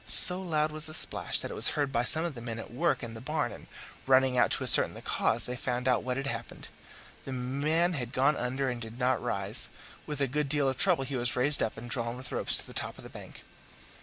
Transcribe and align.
So 0.03 0.41
loud 0.41 0.71
was 0.71 0.87
the 0.87 0.95
splash 0.95 1.41
that 1.41 1.51
it 1.51 1.53
was 1.53 1.69
heard 1.77 1.91
by 1.91 2.05
some 2.05 2.25
of 2.25 2.33
the 2.33 2.41
men 2.41 2.57
at 2.57 2.73
work 2.73 3.03
in 3.03 3.13
the 3.13 3.21
barn, 3.21 3.51
and 3.51 3.67
running 4.07 4.35
out 4.35 4.49
to 4.53 4.63
ascertain 4.63 4.95
the 4.95 5.01
cause, 5.03 5.45
they 5.45 5.55
found 5.55 5.87
out 5.87 6.01
what 6.01 6.17
had 6.17 6.25
happened. 6.25 6.69
The 7.23 7.31
man 7.31 7.93
had 7.93 8.11
gone 8.11 8.35
under 8.35 8.67
and 8.67 8.81
did 8.81 8.97
not 8.97 9.21
rise; 9.21 9.69
with 10.07 10.19
a 10.19 10.25
good 10.25 10.49
deal 10.49 10.67
of 10.67 10.79
trouble 10.79 11.03
he 11.03 11.15
was 11.15 11.35
raised 11.35 11.61
up 11.61 11.77
and 11.77 11.87
drawn 11.87 12.17
with 12.17 12.31
ropes 12.31 12.57
to 12.57 12.65
the 12.65 12.73
top 12.73 12.97
of 12.97 13.03
the 13.03 13.11
bank. 13.11 13.43